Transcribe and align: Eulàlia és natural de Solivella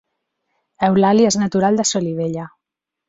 Eulàlia 0.87 1.33
és 1.33 1.37
natural 1.41 1.77
de 1.81 1.89
Solivella 1.91 2.49